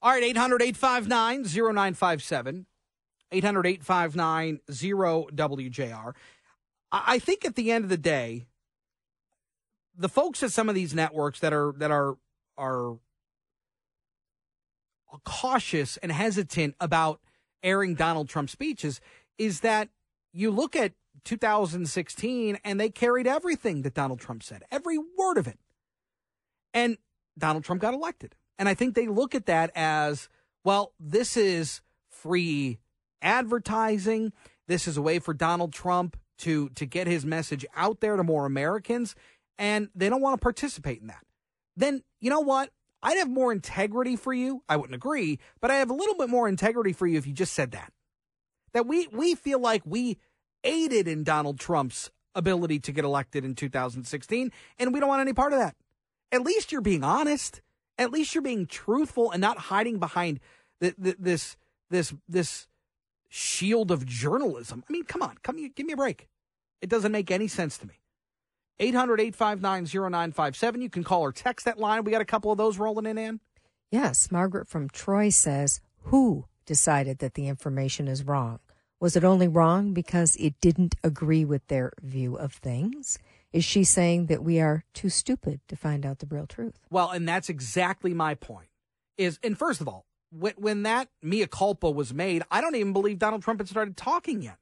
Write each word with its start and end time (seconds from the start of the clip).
All 0.00 0.12
right, 0.12 0.22
800 0.22 0.62
859 0.62 1.44
0957. 1.44 2.66
800 3.30 3.66
859 3.66 4.60
0WJR. 4.70 6.14
I 6.90 7.18
think 7.18 7.44
at 7.44 7.56
the 7.56 7.70
end 7.70 7.84
of 7.84 7.90
the 7.90 7.98
day, 7.98 8.46
the 9.96 10.08
folks 10.08 10.42
at 10.42 10.52
some 10.52 10.68
of 10.68 10.74
these 10.74 10.94
networks 10.94 11.40
that 11.40 11.52
are 11.52 11.74
that 11.76 11.90
are 11.90 12.16
are 12.56 12.98
cautious 15.24 15.96
and 15.98 16.12
hesitant 16.12 16.74
about 16.80 17.20
airing 17.62 17.94
Donald 17.94 18.28
Trump 18.28 18.48
speeches 18.48 19.00
is 19.36 19.60
that 19.60 19.88
you 20.32 20.50
look 20.50 20.76
at 20.76 20.92
2016 21.24 22.58
and 22.64 22.80
they 22.80 22.88
carried 22.88 23.26
everything 23.26 23.82
that 23.82 23.94
Donald 23.94 24.20
Trump 24.20 24.42
said, 24.42 24.62
every 24.70 24.98
word 25.18 25.36
of 25.36 25.46
it. 25.46 25.58
And 26.72 26.98
Donald 27.36 27.64
Trump 27.64 27.80
got 27.80 27.94
elected. 27.94 28.34
And 28.58 28.68
I 28.68 28.74
think 28.74 28.94
they 28.94 29.06
look 29.06 29.34
at 29.34 29.46
that 29.46 29.70
as, 29.74 30.28
well, 30.64 30.92
this 30.98 31.36
is 31.36 31.80
free 32.10 32.78
advertising. 33.22 34.32
This 34.66 34.88
is 34.88 34.96
a 34.96 35.02
way 35.02 35.18
for 35.18 35.32
Donald 35.32 35.72
Trump 35.72 36.16
to 36.38 36.68
to 36.70 36.86
get 36.86 37.06
his 37.06 37.26
message 37.26 37.66
out 37.74 38.00
there 38.00 38.16
to 38.16 38.22
more 38.22 38.46
Americans 38.46 39.14
and 39.58 39.88
they 39.94 40.08
don't 40.08 40.20
want 40.20 40.40
to 40.40 40.42
participate 40.42 41.00
in 41.00 41.08
that. 41.08 41.24
Then, 41.76 42.02
you 42.20 42.30
know 42.30 42.40
what? 42.40 42.70
I'd 43.02 43.18
have 43.18 43.28
more 43.28 43.52
integrity 43.52 44.16
for 44.16 44.32
you. 44.32 44.62
I 44.68 44.76
wouldn't 44.76 44.94
agree, 44.94 45.38
but 45.60 45.70
I 45.70 45.76
have 45.76 45.90
a 45.90 45.94
little 45.94 46.16
bit 46.16 46.28
more 46.28 46.48
integrity 46.48 46.92
for 46.92 47.06
you 47.06 47.18
if 47.18 47.26
you 47.26 47.32
just 47.32 47.54
said 47.54 47.72
that. 47.72 47.92
That 48.72 48.86
we 48.86 49.08
we 49.08 49.34
feel 49.34 49.60
like 49.60 49.82
we 49.84 50.18
aided 50.64 51.06
in 51.08 51.24
Donald 51.24 51.58
Trump's 51.58 52.10
ability 52.34 52.78
to 52.80 52.92
get 52.92 53.04
elected 53.04 53.44
in 53.44 53.54
2016 53.54 54.52
and 54.78 54.92
we 54.92 55.00
don't 55.00 55.08
want 55.08 55.20
any 55.20 55.32
part 55.32 55.52
of 55.52 55.58
that. 55.58 55.76
At 56.30 56.42
least 56.42 56.70
you're 56.72 56.80
being 56.80 57.04
honest. 57.04 57.62
At 57.98 58.12
least 58.12 58.34
you're 58.34 58.42
being 58.42 58.66
truthful 58.66 59.30
and 59.30 59.40
not 59.40 59.58
hiding 59.58 59.98
behind 59.98 60.40
the, 60.80 60.94
the, 60.96 61.16
this 61.18 61.56
this 61.90 62.14
this 62.28 62.68
shield 63.28 63.90
of 63.90 64.06
journalism. 64.06 64.84
I 64.88 64.92
mean, 64.92 65.04
come 65.04 65.22
on, 65.22 65.36
come 65.42 65.56
give 65.74 65.86
me 65.86 65.92
a 65.92 65.96
break. 65.96 66.28
It 66.80 66.88
doesn't 66.88 67.12
make 67.12 67.30
any 67.30 67.48
sense 67.48 67.78
to 67.78 67.86
me. 67.86 67.94
800 68.80 69.20
859 69.20 70.10
0957. 70.10 70.80
You 70.80 70.90
can 70.90 71.04
call 71.04 71.22
or 71.22 71.32
text 71.32 71.66
that 71.66 71.78
line. 71.78 72.04
We 72.04 72.12
got 72.12 72.20
a 72.20 72.26
couple 72.26 72.52
of 72.52 72.58
those 72.58 72.78
rolling 72.78 73.06
in, 73.06 73.18
Ann. 73.18 73.40
Yes. 73.90 74.30
Margaret 74.30 74.68
from 74.68 74.88
Troy 74.88 75.30
says, 75.30 75.80
Who 76.04 76.46
decided 76.64 77.18
that 77.18 77.34
the 77.34 77.48
information 77.48 78.06
is 78.06 78.22
wrong? 78.22 78.60
Was 79.00 79.16
it 79.16 79.24
only 79.24 79.48
wrong 79.48 79.94
because 79.94 80.36
it 80.36 80.60
didn't 80.60 80.94
agree 81.02 81.44
with 81.44 81.66
their 81.68 81.92
view 82.02 82.36
of 82.36 82.52
things? 82.52 83.18
Is 83.52 83.64
she 83.64 83.84
saying 83.84 84.26
that 84.26 84.44
we 84.44 84.60
are 84.60 84.84
too 84.92 85.08
stupid 85.08 85.60
to 85.68 85.76
find 85.76 86.04
out 86.04 86.18
the 86.18 86.26
real 86.26 86.46
truth? 86.46 86.78
Well, 86.90 87.10
and 87.10 87.26
that's 87.26 87.48
exactly 87.48 88.12
my 88.12 88.34
point. 88.34 88.68
Is 89.16 89.38
and 89.42 89.58
first 89.58 89.80
of 89.80 89.88
all, 89.88 90.04
when, 90.30 90.54
when 90.56 90.82
that 90.82 91.08
mea 91.22 91.46
culpa 91.46 91.90
was 91.90 92.12
made, 92.12 92.42
I 92.50 92.60
don't 92.60 92.74
even 92.74 92.92
believe 92.92 93.18
Donald 93.18 93.42
Trump 93.42 93.60
had 93.60 93.68
started 93.68 93.96
talking 93.96 94.42
yet. 94.42 94.58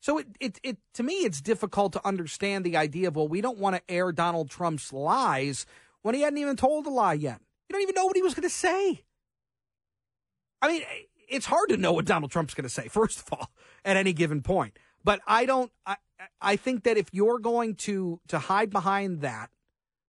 So 0.00 0.18
it, 0.18 0.26
it, 0.40 0.58
it, 0.62 0.78
to 0.94 1.02
me, 1.02 1.14
it's 1.14 1.40
difficult 1.40 1.92
to 1.92 2.06
understand 2.06 2.64
the 2.64 2.76
idea 2.76 3.08
of, 3.08 3.16
well, 3.16 3.28
we 3.28 3.40
don't 3.40 3.58
want 3.58 3.76
to 3.76 3.82
air 3.88 4.10
Donald 4.10 4.50
Trump's 4.50 4.92
lies 4.92 5.64
when 6.02 6.14
he 6.14 6.22
hadn't 6.22 6.38
even 6.38 6.56
told 6.56 6.86
a 6.86 6.90
lie 6.90 7.12
yet. 7.14 7.40
You 7.68 7.74
don't 7.74 7.82
even 7.82 7.94
know 7.94 8.06
what 8.06 8.16
he 8.16 8.22
was 8.22 8.34
going 8.34 8.42
to 8.42 8.50
say. 8.50 9.04
I 10.60 10.68
mean, 10.68 10.82
it's 11.28 11.46
hard 11.46 11.68
to 11.70 11.76
know 11.76 11.92
what 11.92 12.04
Donald 12.04 12.32
Trump's 12.32 12.52
going 12.52 12.64
to 12.64 12.68
say, 12.68 12.88
first 12.90 13.20
of 13.20 13.32
all, 13.32 13.50
at 13.84 13.96
any 13.96 14.12
given 14.12 14.42
point. 14.42 14.76
But 15.04 15.20
I 15.26 15.46
don't, 15.46 15.70
I, 15.86 15.96
I 16.40 16.56
think 16.56 16.84
that 16.84 16.96
if 16.96 17.08
you're 17.12 17.38
going 17.38 17.74
to, 17.76 18.20
to 18.28 18.38
hide 18.38 18.70
behind 18.70 19.20
that 19.20 19.50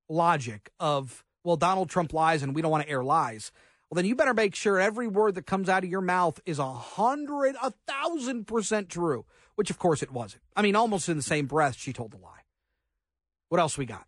logic 0.09 0.71
of, 0.79 1.23
well, 1.43 1.55
Donald 1.57 1.89
Trump 1.89 2.13
lies 2.13 2.43
and 2.43 2.55
we 2.55 2.61
don't 2.61 2.71
want 2.71 2.83
to 2.83 2.89
air 2.89 3.03
lies, 3.03 3.51
well, 3.89 3.95
then 3.95 4.05
you 4.05 4.15
better 4.15 4.33
make 4.33 4.55
sure 4.55 4.79
every 4.79 5.07
word 5.07 5.35
that 5.35 5.45
comes 5.45 5.69
out 5.69 5.83
of 5.83 5.89
your 5.89 6.01
mouth 6.01 6.39
is 6.45 6.57
a 6.59 6.73
hundred, 6.73 7.55
a 7.61 7.71
thousand 7.87 8.47
percent 8.47 8.89
true, 8.89 9.25
which 9.55 9.69
of 9.69 9.77
course 9.77 10.01
it 10.01 10.11
wasn't. 10.11 10.41
I 10.55 10.61
mean, 10.61 10.75
almost 10.75 11.09
in 11.09 11.17
the 11.17 11.23
same 11.23 11.45
breath, 11.45 11.75
she 11.77 11.93
told 11.93 12.11
the 12.11 12.17
lie. 12.17 12.41
What 13.49 13.61
else 13.61 13.77
we 13.77 13.85
got? 13.85 14.07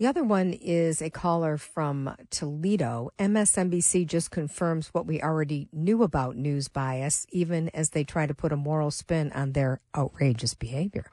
The 0.00 0.06
other 0.06 0.24
one 0.24 0.54
is 0.54 1.02
a 1.02 1.10
caller 1.10 1.58
from 1.58 2.16
Toledo. 2.30 3.10
MSNBC 3.18 4.06
just 4.06 4.30
confirms 4.30 4.88
what 4.88 5.06
we 5.06 5.20
already 5.20 5.68
knew 5.72 6.02
about 6.02 6.36
news 6.36 6.68
bias, 6.68 7.26
even 7.30 7.68
as 7.68 7.90
they 7.90 8.02
try 8.02 8.26
to 8.26 8.34
put 8.34 8.50
a 8.50 8.56
moral 8.56 8.90
spin 8.90 9.30
on 9.32 9.52
their 9.52 9.80
outrageous 9.94 10.54
behavior. 10.54 11.12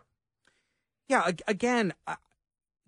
Yeah, 1.08 1.32
again, 1.48 1.94
uh, 2.06 2.16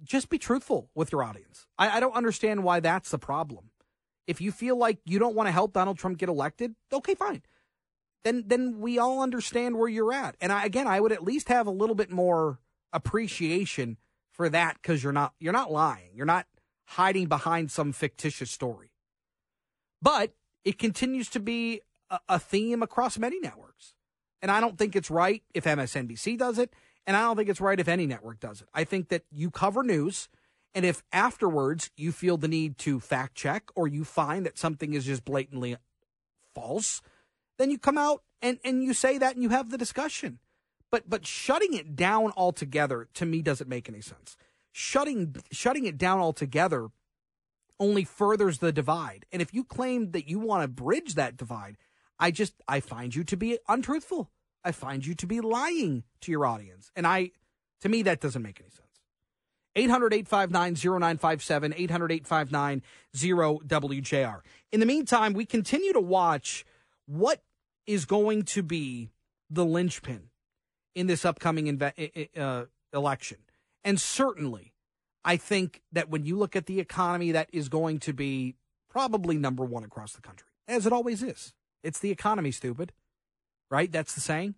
just 0.04 0.30
be 0.30 0.38
truthful 0.38 0.90
with 0.96 1.12
your 1.12 1.24
audience. 1.24 1.68
I, 1.78 1.98
I 1.98 2.00
don't 2.00 2.16
understand 2.16 2.64
why 2.64 2.80
that's 2.80 3.12
the 3.12 3.18
problem. 3.18 3.72
If 4.28 4.42
you 4.42 4.52
feel 4.52 4.78
like 4.78 5.00
you 5.06 5.20
don't 5.20 5.36
want 5.36 5.48
to 5.48 5.52
help 5.52 5.74
Donald 5.74 5.98
Trump 5.98 6.18
get 6.18 6.30
elected, 6.30 6.76
okay, 6.92 7.16
fine. 7.16 7.42
Then 8.24 8.44
then 8.48 8.80
we 8.80 9.00
all 9.00 9.22
understand 9.22 9.78
where 9.78 9.88
you're 9.88 10.14
at. 10.14 10.36
And 10.42 10.52
I, 10.52 10.66
again, 10.66 10.88
I 10.88 11.00
would 11.00 11.12
at 11.12 11.24
least 11.24 11.48
have 11.48 11.68
a 11.68 11.72
little 11.72 11.96
bit 11.96 12.12
more 12.12 12.60
appreciation 12.92 13.98
for 14.32 14.50
that 14.50 14.78
because 14.82 15.04
you're 15.04 15.14
not 15.14 15.34
you're 15.40 15.54
not 15.54 15.72
lying. 15.72 16.12
You're 16.14 16.26
not 16.26 16.46
hiding 16.86 17.28
behind 17.28 17.72
some 17.72 17.92
fictitious 17.92 18.52
story. 18.52 18.92
But 20.02 20.34
it 20.66 20.78
continues 20.78 21.30
to 21.30 21.40
be 21.40 21.82
a, 22.10 22.20
a 22.28 22.40
theme 22.40 22.84
across 22.84 23.18
many 23.18 23.40
networks. 23.40 23.94
And 24.42 24.52
I 24.52 24.60
don't 24.60 24.78
think 24.78 24.96
it's 24.96 25.12
right 25.12 25.44
if 25.54 25.66
MSNBC 25.66 26.38
does 26.38 26.58
it, 26.58 26.74
and 27.08 27.16
I 27.18 27.22
don't 27.22 27.36
think 27.36 27.50
it's 27.50 27.62
right 27.62 27.80
if 27.80 27.88
any 27.88 28.06
network 28.06 28.40
does 28.40 28.62
it. 28.62 28.68
I 28.74 28.84
think 28.84 29.10
that 29.10 29.24
you 29.32 29.52
cover 29.52 29.84
news 29.84 30.30
and 30.76 30.86
if 30.86 31.04
afterwards 31.12 31.90
you 31.98 32.12
feel 32.12 32.38
the 32.38 32.48
need 32.48 32.78
to 32.80 33.00
fact 33.00 33.36
check 33.36 33.70
or 33.76 33.88
you 33.88 34.04
find 34.04 34.46
that 34.46 34.58
something 34.58 34.94
is 34.94 35.06
just 35.06 35.26
blatantly 35.26 35.78
false, 36.54 37.02
then 37.58 37.72
you 37.72 37.78
come 37.78 37.98
out 37.98 38.24
and, 38.42 38.60
and 38.64 38.84
you 38.84 38.94
say 38.94 39.18
that 39.18 39.34
and 39.34 39.44
you 39.44 39.50
have 39.50 39.70
the 39.70 39.78
discussion. 39.78 40.40
But 40.92 41.10
but 41.10 41.26
shutting 41.26 41.74
it 41.74 41.96
down 41.96 42.32
altogether 42.36 43.08
to 43.16 43.26
me 43.26 43.42
doesn't 43.42 43.70
make 43.70 43.90
any 43.90 44.02
sense. 44.02 44.36
Shutting 44.72 45.36
shutting 45.52 45.86
it 45.86 45.98
down 45.98 46.20
altogether 46.20 46.90
only 47.80 48.04
furthers 48.04 48.58
the 48.58 48.72
divide. 48.72 49.26
And 49.32 49.42
if 49.42 49.54
you 49.54 49.64
claim 49.64 50.12
that 50.12 50.28
you 50.28 50.40
want 50.40 50.64
to 50.64 50.68
bridge 50.68 51.16
that 51.16 51.38
divide, 51.38 51.78
I 52.20 52.32
just 52.32 52.54
I 52.68 52.80
find 52.80 53.14
you 53.14 53.24
to 53.26 53.38
be 53.38 53.60
untruthful. 53.68 54.32
I 54.64 54.72
find 54.72 55.06
you 55.06 55.16
to 55.16 55.28
be 55.28 55.42
lying 55.42 56.04
to 56.22 56.32
your 56.32 56.46
audience. 56.46 56.92
And 56.96 57.08
I 57.08 57.32
to 57.82 57.90
me 57.90 58.04
that 58.04 58.20
doesn't 58.20 58.42
make 58.42 58.60
any 58.60 58.70
sense. 58.70 58.86
800 59.76 60.14
859 60.14 61.00
0957, 61.00 61.74
800 61.78 62.12
859 62.12 62.82
0WJR. 63.16 64.42
In 64.72 64.80
the 64.80 64.86
meantime, 64.86 65.34
we 65.34 65.46
continue 65.46 65.94
to 65.94 66.02
watch 66.02 66.66
what 67.06 67.42
is 67.86 68.06
going 68.06 68.44
to 68.44 68.64
be 68.64 69.10
the 69.50 69.66
linchpin 69.66 70.30
in 70.96 71.08
this 71.08 71.24
upcoming 71.24 71.66
inve- 71.66 72.38
uh, 72.38 72.66
election. 72.94 73.38
And 73.84 74.00
certainly, 74.00 74.74
I 75.24 75.38
think 75.38 75.82
that 75.92 76.10
when 76.10 76.26
you 76.26 76.38
look 76.38 76.56
at 76.56 76.66
the 76.66 76.80
economy, 76.80 77.32
that 77.32 77.50
is 77.54 77.70
going 77.70 78.00
to 78.00 78.14
be 78.14 78.56
probably 78.90 79.38
number 79.38 79.64
one 79.64 79.84
across 79.84 80.14
the 80.14 80.22
country, 80.22 80.50
as 80.68 80.86
it 80.86 80.94
always 80.94 81.24
is. 81.24 81.54
It's 81.84 82.00
the 82.00 82.12
economy, 82.12 82.52
stupid. 82.52 82.92
Right? 83.70 83.92
That's 83.92 84.14
the 84.14 84.22
saying. 84.22 84.56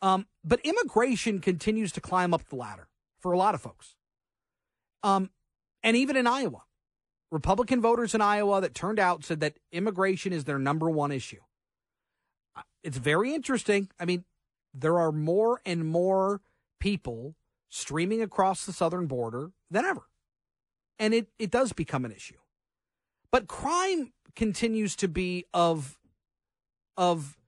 Um, 0.00 0.26
but 0.44 0.60
immigration 0.64 1.40
continues 1.40 1.92
to 1.92 2.00
climb 2.00 2.34
up 2.34 2.48
the 2.48 2.56
ladder 2.56 2.88
for 3.20 3.32
a 3.32 3.38
lot 3.38 3.54
of 3.54 3.60
folks. 3.60 3.94
Um, 5.02 5.30
and 5.82 5.96
even 5.96 6.16
in 6.16 6.26
Iowa, 6.26 6.62
Republican 7.30 7.80
voters 7.80 8.14
in 8.14 8.20
Iowa 8.20 8.60
that 8.60 8.74
turned 8.74 8.98
out 8.98 9.24
said 9.24 9.40
that 9.40 9.58
immigration 9.70 10.32
is 10.32 10.44
their 10.44 10.58
number 10.58 10.90
one 10.90 11.12
issue. 11.12 11.40
Uh, 12.56 12.62
it's 12.82 12.98
very 12.98 13.34
interesting. 13.34 13.88
I 13.98 14.04
mean, 14.04 14.24
there 14.74 14.98
are 14.98 15.12
more 15.12 15.60
and 15.64 15.86
more 15.86 16.40
people 16.80 17.36
streaming 17.68 18.20
across 18.20 18.66
the 18.66 18.72
southern 18.72 19.06
border 19.06 19.52
than 19.70 19.84
ever. 19.84 20.02
And 20.98 21.14
it, 21.14 21.28
it 21.38 21.50
does 21.50 21.72
become 21.72 22.04
an 22.04 22.12
issue. 22.12 22.36
But 23.30 23.46
crime 23.46 24.12
continues 24.36 24.94
to 24.96 25.08
be 25.08 25.46
of 25.54 25.98
of 26.96 27.38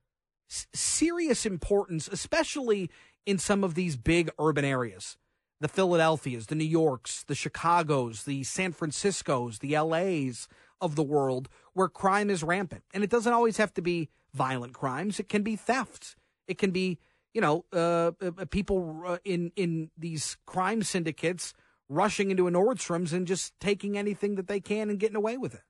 serious 0.73 1.45
importance, 1.45 2.07
especially 2.07 2.89
in 3.25 3.37
some 3.37 3.63
of 3.63 3.75
these 3.75 3.95
big 3.95 4.29
urban 4.39 4.65
areas 4.65 5.17
the 5.61 5.67
Philadelphias, 5.69 6.47
the 6.47 6.55
New 6.55 6.65
Yorks, 6.65 7.23
the 7.23 7.33
Chicagos, 7.33 8.25
the 8.25 8.43
San 8.43 8.73
Franciscos, 8.73 9.59
the 9.59 9.79
LAs 9.79 10.49
of 10.81 10.95
the 10.95 11.03
world 11.03 11.47
where 11.73 11.87
crime 11.87 12.29
is 12.29 12.43
rampant. 12.43 12.83
And 12.93 13.03
it 13.03 13.09
doesn't 13.09 13.31
always 13.31 13.57
have 13.57 13.73
to 13.75 13.81
be 13.81 14.09
violent 14.33 14.73
crimes. 14.73 15.19
It 15.19 15.29
can 15.29 15.43
be 15.43 15.55
thefts. 15.55 16.15
It 16.47 16.57
can 16.57 16.71
be, 16.71 16.99
you 17.33 17.41
know, 17.41 17.65
uh, 17.73 18.11
uh, 18.21 18.31
uh 18.37 18.45
people 18.45 19.01
uh, 19.05 19.17
in 19.23 19.51
in 19.55 19.91
these 19.97 20.37
crime 20.45 20.83
syndicates 20.83 21.53
rushing 21.87 22.31
into 22.31 22.47
a 22.47 22.51
Nordstrom's 22.51 23.13
and 23.13 23.25
just 23.25 23.57
taking 23.59 23.97
anything 23.97 24.35
that 24.35 24.47
they 24.47 24.59
can 24.59 24.89
and 24.89 24.99
getting 24.99 25.15
away 25.15 25.37
with 25.37 25.53
it. 25.53 25.61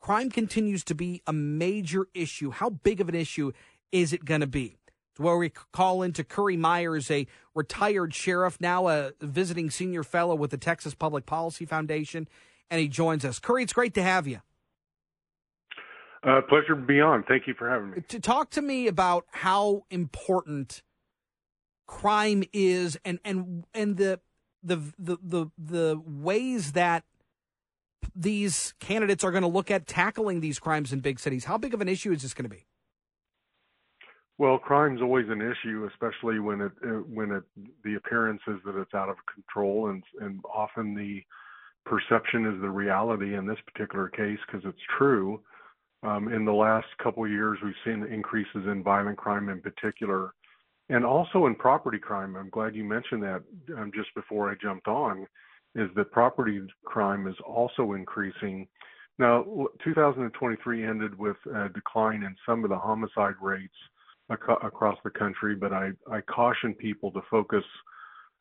Crime 0.00 0.30
continues 0.30 0.82
to 0.84 0.94
be 0.94 1.22
a 1.26 1.32
major 1.32 2.08
issue. 2.14 2.50
How 2.50 2.70
big 2.70 3.00
of 3.00 3.08
an 3.08 3.14
issue 3.14 3.52
is 3.92 4.12
it 4.12 4.24
going 4.24 4.40
to 4.40 4.46
be? 4.46 4.76
where 5.18 5.36
we 5.36 5.50
call 5.50 6.02
into 6.02 6.24
Currie 6.24 6.56
Myers, 6.56 7.10
a 7.10 7.26
retired 7.54 8.14
sheriff, 8.14 8.60
now 8.60 8.88
a 8.88 9.12
visiting 9.20 9.70
senior 9.70 10.02
fellow 10.02 10.34
with 10.34 10.50
the 10.50 10.58
Texas 10.58 10.94
Public 10.94 11.26
Policy 11.26 11.64
Foundation, 11.64 12.28
and 12.70 12.80
he 12.80 12.88
joins 12.88 13.24
us. 13.24 13.38
Currie, 13.38 13.62
it's 13.62 13.72
great 13.72 13.94
to 13.94 14.02
have 14.02 14.26
you. 14.26 14.40
Uh, 16.22 16.40
pleasure 16.48 16.76
to 16.76 16.76
be 16.76 17.00
on. 17.00 17.24
Thank 17.24 17.46
you 17.46 17.54
for 17.54 17.68
having 17.68 17.90
me. 17.90 18.02
To 18.08 18.20
talk 18.20 18.50
to 18.50 18.62
me 18.62 18.86
about 18.86 19.26
how 19.32 19.84
important 19.90 20.82
crime 21.86 22.44
is, 22.52 22.96
and 23.04 23.18
and 23.24 23.64
and 23.74 23.96
the 23.96 24.20
the 24.62 24.76
the 24.98 25.18
the, 25.20 25.46
the 25.58 26.00
ways 26.06 26.72
that 26.72 27.02
these 28.14 28.74
candidates 28.78 29.24
are 29.24 29.32
going 29.32 29.42
to 29.42 29.48
look 29.48 29.68
at 29.70 29.88
tackling 29.88 30.40
these 30.40 30.60
crimes 30.60 30.92
in 30.92 31.00
big 31.00 31.18
cities. 31.18 31.44
How 31.44 31.58
big 31.58 31.74
of 31.74 31.80
an 31.80 31.88
issue 31.88 32.12
is 32.12 32.22
this 32.22 32.34
going 32.34 32.48
to 32.48 32.56
be? 32.56 32.66
Well, 34.38 34.58
crime's 34.58 35.02
always 35.02 35.26
an 35.28 35.42
issue, 35.42 35.88
especially 35.90 36.40
when 36.40 36.60
it 36.62 36.72
when 37.08 37.32
it 37.32 37.44
the 37.84 37.94
appearance 37.94 38.40
is 38.48 38.58
that 38.64 38.80
it's 38.80 38.94
out 38.94 39.08
of 39.08 39.16
control, 39.32 39.88
and 39.90 40.02
and 40.20 40.40
often 40.52 40.94
the 40.94 41.22
perception 41.84 42.46
is 42.46 42.60
the 42.60 42.70
reality 42.70 43.34
in 43.34 43.46
this 43.46 43.58
particular 43.72 44.08
case 44.08 44.38
because 44.46 44.64
it's 44.64 44.82
true. 44.98 45.40
Um, 46.02 46.32
in 46.32 46.44
the 46.44 46.52
last 46.52 46.86
couple 47.02 47.24
of 47.24 47.30
years, 47.30 47.58
we've 47.62 47.74
seen 47.84 48.04
increases 48.12 48.66
in 48.66 48.82
violent 48.82 49.18
crime 49.18 49.48
in 49.48 49.60
particular, 49.60 50.32
and 50.88 51.04
also 51.04 51.46
in 51.46 51.54
property 51.54 51.98
crime. 51.98 52.34
I'm 52.34 52.50
glad 52.50 52.74
you 52.74 52.84
mentioned 52.84 53.22
that 53.22 53.42
um, 53.76 53.92
just 53.94 54.12
before 54.14 54.50
I 54.50 54.54
jumped 54.60 54.88
on, 54.88 55.26
is 55.74 55.88
that 55.94 56.10
property 56.10 56.60
crime 56.84 57.28
is 57.28 57.36
also 57.46 57.92
increasing. 57.92 58.66
Now, 59.18 59.44
2023 59.84 60.84
ended 60.84 61.16
with 61.18 61.36
a 61.54 61.68
decline 61.68 62.24
in 62.24 62.34
some 62.44 62.64
of 62.64 62.70
the 62.70 62.78
homicide 62.78 63.34
rates 63.40 63.74
ac- 64.32 64.58
across 64.62 64.98
the 65.04 65.10
country, 65.10 65.54
but 65.54 65.72
I, 65.72 65.90
I 66.10 66.20
caution 66.22 66.74
people 66.74 67.10
to 67.12 67.20
focus 67.30 67.64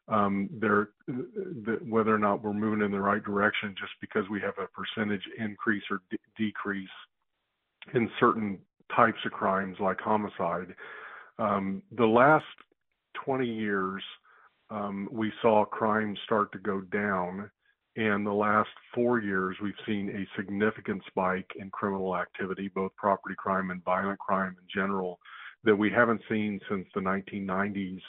um, 0.08 0.50
their, 0.52 0.90
the, 1.08 1.80
whether 1.88 2.14
or 2.14 2.20
not 2.20 2.44
we're 2.44 2.54
moving 2.54 2.84
in 2.84 2.92
the 2.92 3.00
right 3.00 3.24
direction 3.24 3.76
just 3.80 3.94
because 4.02 4.26
we 4.30 4.42
have 4.42 4.56
a 4.58 4.68
percentage 4.68 5.24
increase 5.38 5.84
or 5.90 6.02
de- 6.10 6.18
decrease 6.38 6.90
in 7.94 8.10
certain 8.20 8.58
types 8.96 9.20
of 9.26 9.32
crimes 9.32 9.78
like 9.80 10.00
homicide. 10.00 10.76
Um, 11.40 11.82
the 11.98 12.06
last 12.06 12.46
20 13.26 13.48
years, 13.48 14.04
um, 14.70 15.08
we 15.12 15.32
saw 15.42 15.66
crime 15.66 16.16
start 16.26 16.52
to 16.54 16.60
go 16.60 16.82
down. 16.82 17.50
And 17.98 18.26
the 18.26 18.32
last 18.32 18.70
four 18.96 19.20
years, 19.20 19.58
we've 19.62 19.74
seen 19.86 20.10
a 20.10 20.40
significant 20.40 21.04
spike 21.08 21.52
in 21.58 21.70
criminal 21.72 22.16
activity, 22.16 22.70
both 22.74 22.96
property 22.96 23.36
crime 23.38 23.70
and 23.70 23.84
violent 23.84 24.20
crime 24.20 24.56
in 24.58 24.68
general, 24.74 25.20
that 25.64 25.76
we 25.76 25.90
haven't 25.90 26.22
seen 26.30 26.60
since 26.70 26.88
the 26.94 27.02
1990s 27.02 28.02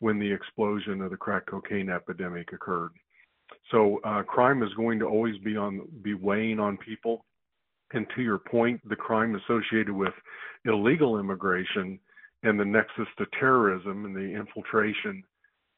when 0.00 0.18
the 0.18 0.30
explosion 0.30 1.00
of 1.00 1.10
the 1.10 1.16
crack 1.16 1.46
cocaine 1.46 1.88
epidemic 1.88 2.52
occurred. 2.52 2.92
So 3.70 4.00
uh, 4.04 4.22
crime 4.22 4.62
is 4.62 4.72
going 4.74 4.98
to 5.00 5.06
always 5.06 5.38
be 5.38 5.56
on 5.56 5.82
be 6.02 6.14
weighing 6.14 6.60
on 6.60 6.76
people. 6.76 7.24
And 7.92 8.06
to 8.16 8.22
your 8.22 8.38
point, 8.38 8.80
the 8.88 8.96
crime 8.96 9.36
associated 9.36 9.92
with 9.92 10.12
illegal 10.64 11.18
immigration 11.18 11.98
and 12.42 12.58
the 12.58 12.64
nexus 12.64 13.06
to 13.18 13.26
terrorism 13.38 14.04
and 14.04 14.14
the 14.14 14.34
infiltration 14.38 15.22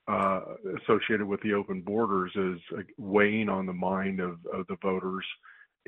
uh, 0.09 0.41
associated 0.83 1.27
with 1.27 1.41
the 1.43 1.53
open 1.53 1.83
borders 1.83 2.33
is 2.35 2.59
uh, 2.79 2.83
weighing 2.97 3.49
on 3.49 3.67
the 3.67 3.73
mind 3.73 4.21
of, 4.21 4.39
of 4.53 4.67
the 4.69 4.77
voters. 4.83 5.25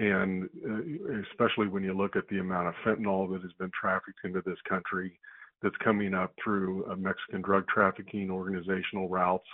And 0.00 0.49
uh, 0.67 1.20
especially 1.31 1.69
when 1.69 1.85
you 1.85 1.93
look 1.93 2.17
at 2.17 2.26
the 2.29 2.38
amount 2.38 2.69
of 2.69 2.75
fentanyl 2.85 3.31
that 3.32 3.43
has 3.43 3.52
been 3.58 3.70
trafficked 3.79 4.20
into 4.25 4.43
this 4.44 4.58
country 4.69 5.19
that's 5.62 5.76
coming 5.85 6.14
up 6.14 6.32
through 6.43 6.87
Mexican 6.99 7.43
drug 7.43 7.69
trafficking 7.69 8.31
organizational 8.31 9.08
routes. 9.08 9.47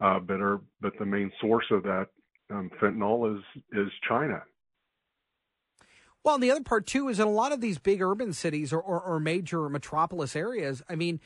Uh, 0.00 0.18
but, 0.18 0.40
are, 0.40 0.60
but 0.80 0.92
the 0.98 1.04
main 1.04 1.30
source 1.40 1.66
of 1.70 1.82
that 1.82 2.06
um, 2.50 2.70
fentanyl 2.80 3.36
is, 3.36 3.42
is 3.72 3.88
China. 4.08 4.40
Well, 6.22 6.36
and 6.36 6.44
the 6.44 6.50
other 6.50 6.62
part 6.62 6.86
too 6.86 7.08
is 7.08 7.18
in 7.18 7.26
a 7.26 7.30
lot 7.30 7.52
of 7.52 7.60
these 7.60 7.78
big 7.78 8.00
urban 8.00 8.32
cities 8.32 8.72
or, 8.72 8.80
or, 8.80 9.00
or 9.00 9.18
major 9.18 9.68
metropolis 9.68 10.36
areas. 10.36 10.82
I 10.88 10.94
mean, 10.94 11.20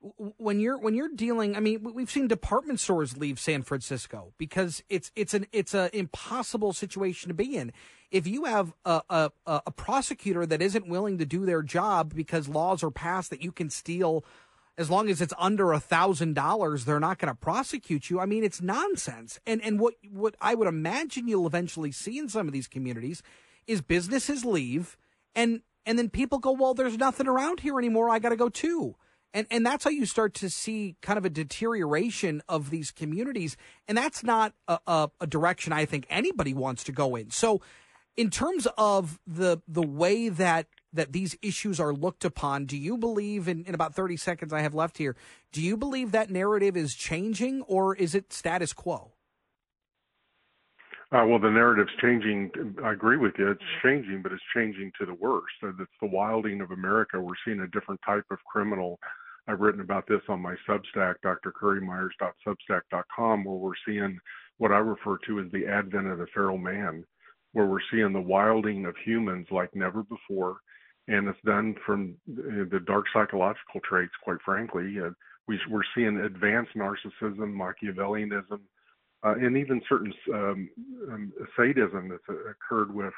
when 0.00 0.60
you're 0.60 0.78
when 0.78 0.94
you're 0.94 1.08
dealing, 1.08 1.56
I 1.56 1.60
mean, 1.60 1.82
we've 1.82 2.10
seen 2.10 2.28
department 2.28 2.78
stores 2.78 3.16
leave 3.16 3.40
San 3.40 3.62
Francisco 3.62 4.32
because 4.38 4.82
it's 4.88 5.10
it's 5.16 5.34
an 5.34 5.46
it's 5.52 5.74
an 5.74 5.90
impossible 5.92 6.72
situation 6.72 7.28
to 7.28 7.34
be 7.34 7.56
in. 7.56 7.72
If 8.10 8.26
you 8.26 8.44
have 8.44 8.72
a, 8.84 9.02
a, 9.10 9.30
a 9.46 9.70
prosecutor 9.70 10.46
that 10.46 10.62
isn't 10.62 10.88
willing 10.88 11.18
to 11.18 11.26
do 11.26 11.44
their 11.44 11.62
job 11.62 12.14
because 12.14 12.48
laws 12.48 12.82
are 12.82 12.90
passed 12.90 13.30
that 13.30 13.42
you 13.42 13.52
can 13.52 13.68
steal 13.70 14.24
as 14.78 14.88
long 14.88 15.10
as 15.10 15.20
it's 15.20 15.34
under 15.36 15.72
a 15.72 15.80
thousand 15.80 16.34
dollars, 16.34 16.84
they're 16.84 17.00
not 17.00 17.18
going 17.18 17.32
to 17.32 17.38
prosecute 17.38 18.08
you. 18.08 18.20
I 18.20 18.26
mean, 18.26 18.44
it's 18.44 18.62
nonsense. 18.62 19.40
And 19.46 19.62
and 19.62 19.80
what 19.80 19.94
what 20.10 20.36
I 20.40 20.54
would 20.54 20.68
imagine 20.68 21.26
you'll 21.26 21.46
eventually 21.46 21.90
see 21.90 22.18
in 22.18 22.28
some 22.28 22.46
of 22.46 22.52
these 22.52 22.68
communities 22.68 23.22
is 23.66 23.80
businesses 23.82 24.44
leave 24.44 24.96
and 25.34 25.62
and 25.84 25.98
then 25.98 26.08
people 26.08 26.38
go, 26.38 26.52
well, 26.52 26.74
there's 26.74 26.98
nothing 26.98 27.26
around 27.26 27.60
here 27.60 27.78
anymore. 27.78 28.10
I 28.10 28.18
got 28.18 28.28
to 28.28 28.36
go 28.36 28.48
too. 28.48 28.94
And 29.34 29.46
and 29.50 29.64
that's 29.64 29.84
how 29.84 29.90
you 29.90 30.06
start 30.06 30.34
to 30.34 30.50
see 30.50 30.96
kind 31.02 31.18
of 31.18 31.24
a 31.24 31.30
deterioration 31.30 32.42
of 32.48 32.70
these 32.70 32.90
communities. 32.90 33.56
And 33.86 33.96
that's 33.96 34.22
not 34.22 34.54
a, 34.66 34.78
a, 34.86 35.10
a 35.20 35.26
direction 35.26 35.72
I 35.72 35.84
think 35.84 36.06
anybody 36.08 36.54
wants 36.54 36.84
to 36.84 36.92
go 36.92 37.14
in. 37.14 37.30
So 37.30 37.60
in 38.16 38.30
terms 38.30 38.66
of 38.76 39.18
the 39.26 39.62
the 39.68 39.82
way 39.82 40.28
that 40.28 40.66
that 40.92 41.12
these 41.12 41.36
issues 41.42 41.78
are 41.78 41.92
looked 41.92 42.24
upon, 42.24 42.64
do 42.64 42.76
you 42.76 42.96
believe 42.96 43.46
in, 43.46 43.64
in 43.64 43.74
about 43.74 43.94
30 43.94 44.16
seconds 44.16 44.52
I 44.52 44.62
have 44.62 44.74
left 44.74 44.96
here, 44.96 45.14
do 45.52 45.62
you 45.62 45.76
believe 45.76 46.12
that 46.12 46.30
narrative 46.30 46.76
is 46.76 46.94
changing 46.94 47.62
or 47.62 47.94
is 47.94 48.14
it 48.14 48.32
status 48.32 48.72
quo? 48.72 49.12
Uh, 51.10 51.24
well, 51.26 51.38
the 51.38 51.50
narrative's 51.50 51.92
changing. 52.02 52.50
I 52.84 52.92
agree 52.92 53.16
with 53.16 53.32
you. 53.38 53.50
It's 53.50 53.62
changing, 53.82 54.20
but 54.22 54.30
it's 54.30 54.42
changing 54.54 54.92
to 55.00 55.06
the 55.06 55.14
worst. 55.14 55.54
It's 55.62 55.90
the 56.02 56.06
wilding 56.06 56.60
of 56.60 56.70
America. 56.70 57.18
We're 57.18 57.32
seeing 57.46 57.60
a 57.60 57.66
different 57.68 58.00
type 58.04 58.24
of 58.30 58.38
criminal. 58.44 58.98
I've 59.48 59.60
written 59.60 59.80
about 59.80 60.06
this 60.06 60.20
on 60.28 60.42
my 60.42 60.54
Substack, 60.68 61.14
drcurrymyers.substack.com, 61.24 63.44
where 63.44 63.56
we're 63.56 63.72
seeing 63.86 64.18
what 64.58 64.72
I 64.72 64.78
refer 64.78 65.16
to 65.26 65.40
as 65.40 65.50
the 65.52 65.66
advent 65.66 66.08
of 66.08 66.18
the 66.18 66.26
feral 66.34 66.58
man, 66.58 67.02
where 67.52 67.64
we're 67.64 67.78
seeing 67.90 68.12
the 68.12 68.20
wilding 68.20 68.84
of 68.84 68.94
humans 69.04 69.46
like 69.50 69.74
never 69.74 70.02
before. 70.02 70.58
And 71.08 71.26
it's 71.26 71.40
done 71.46 71.74
from 71.86 72.14
the 72.26 72.82
dark 72.86 73.06
psychological 73.14 73.80
traits, 73.82 74.12
quite 74.22 74.42
frankly. 74.44 74.96
Uh, 75.02 75.08
we, 75.46 75.58
we're 75.70 75.80
seeing 75.94 76.18
advanced 76.18 76.72
narcissism, 76.76 77.56
Machiavellianism, 77.56 78.60
uh, 79.24 79.34
and 79.40 79.56
even 79.56 79.80
certain 79.88 80.12
um, 80.34 80.68
um, 81.10 81.32
sadism 81.56 82.10
that's 82.10 82.28
occurred 82.28 82.94
with 82.94 83.14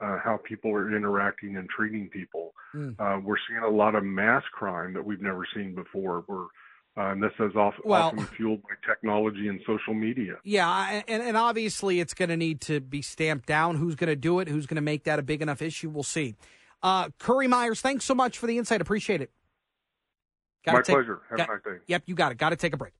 uh, 0.00 0.18
how 0.22 0.38
people 0.42 0.70
are 0.72 0.94
interacting 0.94 1.56
and 1.56 1.68
treating 1.68 2.08
people. 2.08 2.52
Mm. 2.74 2.94
Uh, 2.98 3.20
we're 3.24 3.36
seeing 3.48 3.62
a 3.62 3.68
lot 3.68 3.94
of 3.94 4.04
mass 4.04 4.42
crime 4.52 4.94
that 4.94 5.04
we've 5.04 5.20
never 5.20 5.46
seen 5.54 5.74
before. 5.74 6.24
We're 6.26 6.46
uh, 6.96 7.12
and 7.12 7.22
this 7.22 7.32
is 7.38 7.54
often, 7.54 7.82
well, 7.84 8.08
often 8.08 8.26
fueled 8.26 8.62
by 8.62 8.70
technology 8.84 9.46
and 9.46 9.60
social 9.64 9.94
media. 9.94 10.34
Yeah, 10.42 11.02
and, 11.06 11.22
and 11.22 11.36
obviously 11.36 12.00
it's 12.00 12.14
going 12.14 12.30
to 12.30 12.36
need 12.36 12.60
to 12.62 12.80
be 12.80 13.00
stamped 13.00 13.46
down. 13.46 13.76
Who's 13.76 13.94
going 13.94 14.08
to 14.08 14.16
do 14.16 14.40
it? 14.40 14.48
Who's 14.48 14.66
going 14.66 14.76
to 14.76 14.82
make 14.82 15.04
that 15.04 15.18
a 15.18 15.22
big 15.22 15.40
enough 15.40 15.62
issue? 15.62 15.88
We'll 15.88 16.02
see. 16.02 16.34
Uh, 16.82 17.10
Currie 17.18 17.46
Myers, 17.46 17.80
thanks 17.80 18.04
so 18.04 18.14
much 18.14 18.38
for 18.38 18.48
the 18.48 18.58
insight. 18.58 18.80
Appreciate 18.80 19.22
it. 19.22 19.30
Gotta 20.64 20.78
My 20.78 20.82
take, 20.82 20.96
pleasure. 20.96 21.20
Have 21.30 21.38
got, 21.38 21.48
a 21.48 21.52
nice 21.52 21.62
day. 21.64 21.82
Yep, 21.86 22.02
you 22.06 22.14
got 22.16 22.32
it. 22.32 22.38
Got 22.38 22.50
to 22.50 22.56
take 22.56 22.74
a 22.74 22.76
break. 22.76 22.92